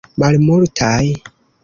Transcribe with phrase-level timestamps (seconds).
[0.21, 1.11] Malmultaj.